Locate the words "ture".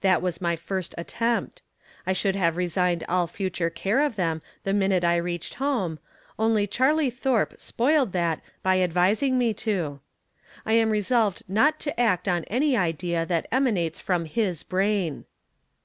3.48-3.70